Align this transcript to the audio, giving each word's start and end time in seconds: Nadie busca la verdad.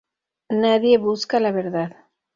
Nadie 0.49 0.97
busca 0.97 1.39
la 1.39 1.51
verdad. 1.51 1.95